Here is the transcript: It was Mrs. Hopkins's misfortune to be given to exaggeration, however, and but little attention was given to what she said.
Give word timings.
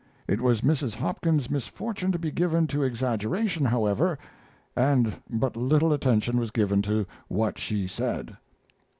It 0.27 0.41
was 0.41 0.61
Mrs. 0.61 0.95
Hopkins's 0.95 1.51
misfortune 1.51 2.11
to 2.11 2.17
be 2.17 2.31
given 2.31 2.65
to 2.65 2.81
exaggeration, 2.81 3.65
however, 3.65 4.17
and 4.75 5.21
but 5.29 5.55
little 5.55 5.93
attention 5.93 6.39
was 6.39 6.49
given 6.49 6.81
to 6.81 7.05
what 7.27 7.59
she 7.59 7.85
said. 7.85 8.35